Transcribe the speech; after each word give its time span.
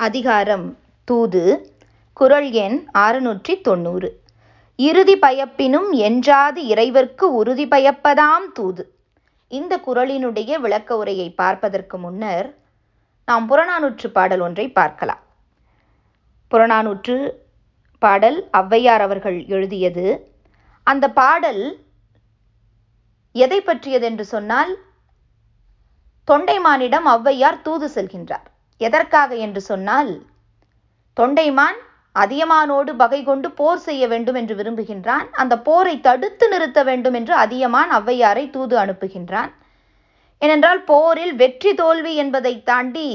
அதிகாரம் 0.00 0.66
தூது 1.08 1.40
குறள் 2.16 2.46
எண் 2.64 2.76
அறுநூற்றி 2.98 3.54
தொண்ணூறு 3.60 4.08
இறுதி 4.78 5.14
பயப்பினும் 5.16 5.88
என்றாது 6.08 6.60
இறைவர்க்கு 6.72 7.26
உறுதி 7.38 7.64
பயப்பதாம் 7.66 8.46
தூது. 8.52 8.82
இந்த 9.50 9.72
குறளினுடைய 9.86 10.50
விளக்க 10.64 10.90
உரையை 10.96 11.26
பார்ப்பதற்கு 11.30 11.98
முன்னர் 11.98 12.48
நாம் 13.28 13.48
புறநானூற்று 13.50 14.10
பாடல் 14.18 14.40
ஒன்றை 14.40 14.66
பார்க்கலாம். 14.70 15.22
புறநானூற்று 16.52 17.16
பாடல் 18.02 18.38
ஔவையார் 18.60 19.04
அவர்கள் 19.06 19.38
எழுதியது. 19.46 20.06
அந்த 20.86 21.08
பாடல் 21.20 21.62
எதை 23.32 23.60
பற்றியது 23.60 24.08
என்று 24.10 24.26
சொன்னால் 24.34 24.72
தொண்டைமானிடம் 26.28 27.08
ஔவையார் 27.16 27.60
தூது 27.66 27.88
செல்கின்றார். 27.96 28.48
எதற்காக 28.80 29.30
என்று 29.46 29.60
சொன்னால் 29.70 30.10
தொண்டைமான் 31.16 31.78
அதியமானோடு 32.16 32.92
பகை 33.00 33.18
கொண்டு 33.22 33.48
போர் 33.58 33.82
செய்ய 33.86 34.04
வேண்டும் 34.12 34.36
என்று 34.40 34.54
விரும்புகின்றான். 34.58 35.26
அந்த 35.40 35.54
போரை 35.66 35.94
தடுத்து 36.06 36.46
நிறுத்த 36.48 36.80
வேண்டும் 36.88 37.16
என்று 37.18 37.34
அதியமான் 37.44 37.90
ஔவையாரை 37.98 38.44
தூது 38.54 38.76
அனுப்புகின்றான். 38.84 39.50
ஏனென்றால் 40.42 40.80
போரில் 40.90 41.34
வெற்றி 41.42 41.72
தோல்வி 41.80 42.12
என்பதை 42.22 42.54
தாண்டி 42.70 43.08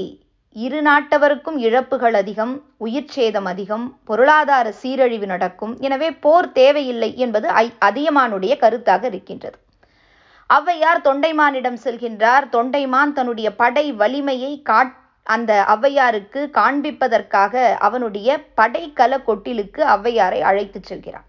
இரு 0.55 0.79
நாட்டவருக்கும் 0.87 1.57
இழப்புகள் 1.67 2.15
அதிகம் 2.21 2.53
உயிர் 2.85 3.11
சேதம் 3.13 3.47
அதிகம் 3.51 3.85
பொருளாதார 4.09 4.67
சீரழிவு 4.81 5.27
நடக்கும். 5.33 5.73
எனவே 5.85 6.09
போர் 6.25 6.49
தேவையில்லை 6.59 7.09
என்பது 7.25 7.47
அதியமானுடைய 7.87 8.55
கருத்தாக 8.63 9.03
இருக்கின்றது. 9.11 9.57
ஔவையார் 10.49 11.05
தொண்டைமானிடம் 11.07 11.79
செல்கின்றார். 11.85 12.45
தொண்டைமான் 12.55 13.15
தன்னுடைய 13.19 13.49
படை 13.61 13.85
வலிமையை 14.01 14.53
காட் 14.71 14.93
அந்த 15.23 15.51
ஔவையாருக்கு 15.75 16.41
காண்பிப்பதற்காக 16.59 17.75
அவனுடைய 17.77 18.29
படைக்கல 18.57 19.19
கொட்டிலுக்கு 19.27 19.81
ஔவையாரை 19.95 20.39
அழைத்துச் 20.39 20.83
செல்கிறான். 20.83 21.25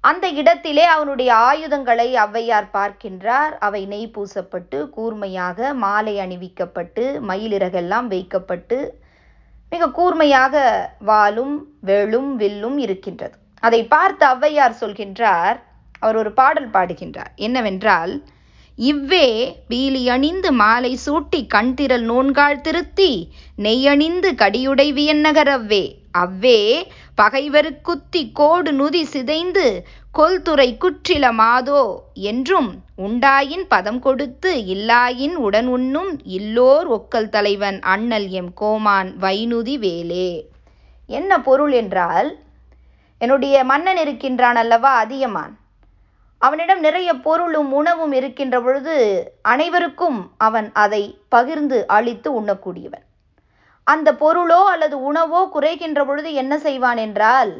அந்த 0.00 0.28
இடத்திலே 0.28 0.84
அவனுடைய 0.84 1.34
ஆயுதங்களை 1.34 2.14
ஔவையார் 2.14 2.68
பார்க்கின்றார். 2.72 3.52
அவை 3.58 3.86
நெய் 3.86 4.12
பூசப்பட்டு 4.14 4.90
கூர்மையாக 4.90 5.74
மாலை 5.74 6.14
அணிவிக்கப்பட்டு 6.18 7.04
மயிலிறகெல்லாம் 7.30 8.06
வைக்கப்பட்டு 8.06 8.78
மிக 9.70 9.90
கூர்மையாக 9.90 10.56
வாலும் 11.06 11.56
வேளும் 11.86 12.30
வில்லும் 12.34 12.78
இருக்கின்றது. 12.78 13.36
அதை 13.60 13.80
பார்த்து 13.86 14.26
ஔவையார் 14.26 14.80
சொல்கின்றார் 14.80 15.58
அவர் 15.98 16.16
ஒரு 16.16 16.32
பாடல் 16.32 16.70
பாடுகின்றார். 16.70 17.32
என்னவென்றால் 17.34 18.12
இவ்வே 18.78 19.26
பீலி 19.68 20.08
அணிந்து 20.08 20.52
மாலை 20.52 20.90
சூட்டி 21.06 21.46
கண்திரல் 21.46 22.04
நோன்கால் 22.04 22.60
திருத்தி 22.60 23.08
நெய்யணிந்து 23.58 24.30
கடியுடை 24.34 24.86
வியன்னகரவ்வே 24.92 25.84
அவ்வே. 26.14 26.60
பகைவருக்குத்தி 27.18 28.32
கோடு 28.32 28.70
நுதி 28.72 29.02
சிதைந்து 29.04 29.64
கொல்துறை 30.14 30.68
குற்றில 30.76 31.32
மாதோ? 31.32 31.82
என்றும் 32.28 32.70
உண்டாயின் 32.98 33.66
பதம் 33.68 34.00
கொடுத்து 34.00 34.52
இல்லாயின் 34.66 35.36
உடன் 35.38 35.68
உண்ணும் 35.68 36.12
இல்லோர் 36.36 36.88
ஒக்கல் 36.88 37.28
தலைவன் 37.28 37.80
அண்ணல் 37.86 38.28
எம் 38.32 38.52
கோமான் 38.54 39.10
வைனுதி 39.16 39.78
வேலே. 39.78 40.30
என்ன 41.08 41.40
பொருள் 41.40 41.72
என்றால் 41.72 42.30
என்னுடைய 43.20 43.64
மன்னன் 43.64 43.96
இருக்கின்றான் 43.96 44.56
அல்லவா 44.56 44.92
அதியமான்? 44.96 45.54
அவனிடம் 46.38 46.80
நிறைய 46.80 47.14
பொருளும் 47.14 47.72
உணவும் 47.72 48.12
இருக்கின்ற 48.12 48.60
பொழுது 48.60 48.96
அனைவருக்கும் 49.42 50.18
அவன் 50.36 50.68
அதை 50.72 51.02
பகிர்ந்து 51.28 51.78
அளித்து 51.86 52.28
உண்ணக்கூடியவன். 52.40 53.04
அந்த 53.86 54.08
பொருளோ 54.12 54.60
அல்லது 54.72 54.96
உணவோ 55.02 55.40
குறைகின்ற 55.54 56.00
பொழுது 56.06 56.32
என்ன 56.32 56.58
செய்வான் 56.58 56.96
என்றால் 56.96 57.52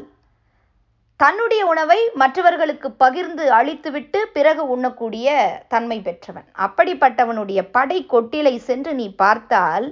தன்னுடைய 1.19 1.65
உணவை 1.65 1.97
மற்றவர்களுக்கு 2.13 2.91
பகிர்ந்து 2.91 3.45
அளித்துவிட்டு 3.51 4.19
பிறகு 4.27 4.63
உண்ணக்கூடிய 4.67 5.29
தன்மை 5.67 5.97
பெற்றவன். 6.01 6.47
அப்படிப்பட்டவனுடைய 6.65 7.61
படை 7.71 8.05
கொட்டிலை 8.09 8.55
சென்று 8.57 8.93
நீ 8.93 9.07
பார்த்தால் 9.23 9.87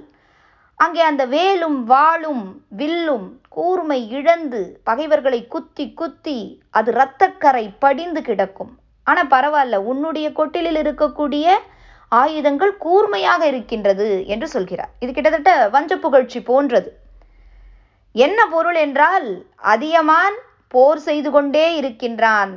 அங்கே 0.84 1.02
அந்த 1.10 1.22
வேலும் 1.34 1.78
வாளும் 1.92 2.44
வில்லும் 2.80 3.26
கூர்மை 3.56 4.00
இழந்து 4.18 4.60
பகைவர்களை 4.88 5.40
குத்தி 5.54 5.86
குத்தி 6.00 6.38
அது 6.78 6.90
இரத்தக்கரை 6.92 7.64
படிந்து 7.84 8.20
கிடக்கும். 8.28 8.72
ஆனால் 9.06 9.32
பரவாயில்ல 9.34 9.76
உன்னுடைய 9.90 10.28
கொட்டிலில் 10.38 10.80
இருக்கக்கூடிய 10.82 11.46
ஆயுதங்கள் 12.20 12.74
கூர்மையாக 12.84 13.42
இருக்கின்றது 13.52 14.08
என்று 14.34 14.46
சொல்கிறார். 14.54 14.92
இது 15.02 15.10
கிட்டத்தட்ட 15.12 15.52
வஞ்ச 15.74 15.92
புகழ்ச்சி 16.04 16.40
போன்றது. 16.50 16.90
என்ன 18.26 18.40
பொருள் 18.54 18.78
என்றால் 18.84 19.28
அதியமான் 19.72 20.36
போர் 20.74 21.00
செய்து 21.08 21.30
கொண்டே 21.30 21.66
இருக்கின்றான். 21.80 22.52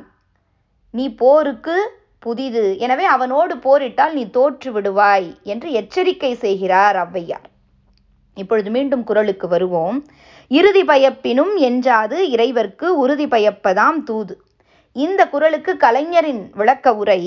நீ 0.98 1.06
போருக்கு 1.24 1.78
புதிது. 2.26 2.66
எனவே 2.86 3.06
அவனோடு 3.16 3.56
போரிட்டால் 3.66 4.14
நீ 4.20 4.24
தோற்று 4.38 4.72
விடுவாய் 4.78 5.30
என்று 5.54 5.70
எச்சரிக்கை 5.82 6.34
செய்கிறார் 6.46 7.00
ஔவையார். 7.06 7.48
இப்பொழுது 8.38 8.70
மீண்டும் 8.70 9.04
குரலுக்கு 9.04 9.48
வருவோம். 9.48 9.98
இறுதி 10.52 10.84
பயப்பினும் 10.84 11.54
என்றாது 11.70 12.18
இறைவர்க்கு 12.36 12.88
உறுதி 13.04 13.26
பயப்பதாம் 13.26 14.00
தூது. 14.04 14.36
இந்த 14.96 15.22
குரலுக்கு 15.28 15.74
கலைஞரின் 15.78 16.44
விளக்க 16.60 16.94
உரை 16.96 17.22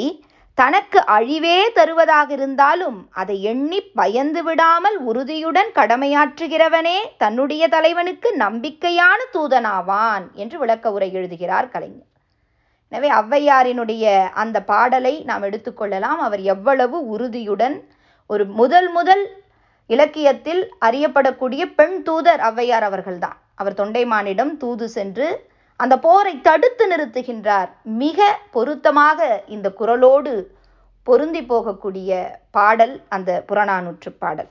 தனக்கு 0.59 0.99
அழிவே 1.15 1.59
தருவதாக 1.75 2.29
இருந்தாலும் 2.33 2.99
அதை 3.11 3.37
எண்ணி 3.43 3.81
பயந்து 4.01 4.43
விடாமல் 4.43 4.97
உறுதியுடன் 5.11 5.71
கடமையாற்றுகிறவனே 5.75 6.99
தன்னுடைய 7.19 7.69
தலைவனுக்கு 7.69 8.29
நம்பிக்கையான 8.39 9.19
தூதனாவான் 9.33 10.27
என்று 10.35 10.59
விளக்க 10.59 10.93
உரை 10.93 11.09
எழுதுகிறார் 11.13 11.69
கலைஞர். 11.69 12.11
எனவே 12.93 13.09
ஔவையாரினுடைய 13.21 14.05
அந்த 14.35 14.57
பாடலை 14.63 15.15
நாம் 15.31 15.43
எடுத்துக்கொள்ளலாம் 15.43 16.21
அவர் 16.27 16.43
எவ்வளவு 16.55 16.99
உறுதியுடன் 17.07 17.77
ஒரு 18.31 18.45
முதல் 18.61 18.89
முதல் 18.91 19.25
இலக்கியத்தில் 19.87 20.63
அறியப்படக்கூடிய 20.81 21.63
பெண் 21.79 22.03
தூதர் 22.03 22.41
ஔவையார் 22.41 22.87
அவர்கள்தான். 22.91 23.39
அவர் 23.55 23.79
தொண்டைமானிடம் 23.81 24.57
தூது 24.57 24.89
சென்று 24.89 25.27
அந்த 25.77 25.99
போரை 25.99 26.41
தடுத்து 26.41 26.85
நிறுத்துகின்றார். 26.93 27.71
மிக 27.83 28.39
பொருத்தமாக 28.51 29.43
இந்த 29.47 29.73
குரலோடு 29.79 30.33
பொருந்தி 31.03 31.41
போகக்கூடிய 31.41 32.11
பாடல் 32.51 33.03
அந்த 33.09 33.31
புறநானூற்று 33.49 34.11
பாடல். 34.19 34.51